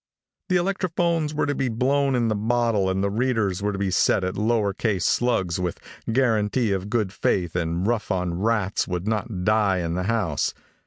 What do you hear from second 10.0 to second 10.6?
house.